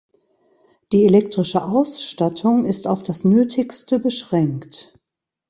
[0.91, 4.97] Die elektrische Ausstattung ist auf das Nötigste beschränkt.